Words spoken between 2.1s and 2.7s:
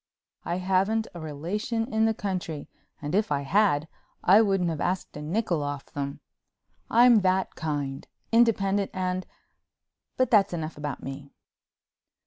country